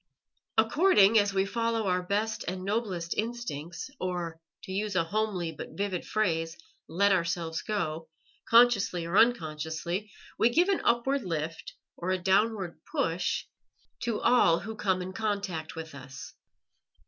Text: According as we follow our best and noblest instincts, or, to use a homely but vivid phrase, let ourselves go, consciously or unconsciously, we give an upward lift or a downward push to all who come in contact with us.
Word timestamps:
According 0.57 1.19
as 1.19 1.31
we 1.31 1.45
follow 1.45 1.85
our 1.87 2.01
best 2.01 2.43
and 2.47 2.65
noblest 2.65 3.13
instincts, 3.15 3.87
or, 3.99 4.39
to 4.63 4.71
use 4.71 4.95
a 4.95 5.03
homely 5.03 5.51
but 5.51 5.77
vivid 5.77 6.07
phrase, 6.07 6.57
let 6.89 7.11
ourselves 7.11 7.61
go, 7.61 8.09
consciously 8.49 9.05
or 9.05 9.15
unconsciously, 9.15 10.11
we 10.39 10.49
give 10.49 10.69
an 10.69 10.81
upward 10.83 11.21
lift 11.23 11.75
or 11.97 12.09
a 12.09 12.17
downward 12.17 12.79
push 12.91 13.45
to 13.99 14.19
all 14.19 14.61
who 14.61 14.75
come 14.75 15.03
in 15.03 15.13
contact 15.13 15.75
with 15.75 15.93
us. 15.93 16.33